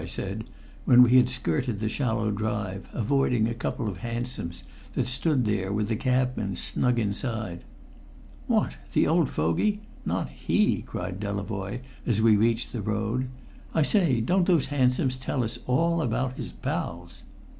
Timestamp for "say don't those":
13.83-14.69